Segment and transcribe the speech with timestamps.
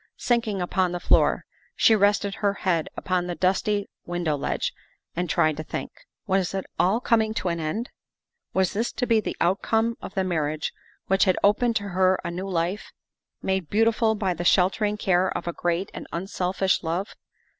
[0.17, 1.45] Sinking upon the floor,
[1.75, 4.73] she rested her head upon the dusty window ledge
[5.15, 5.91] and tried to think.
[6.25, 7.89] Was it all THE SECRETARY OF STATE 169 coming to an end?
[8.51, 10.73] Was this to be the outcome of the marriage
[11.05, 12.91] which had opened to her a new life,
[13.43, 17.15] made beautiful by the sheltering care of a great and unselfish love?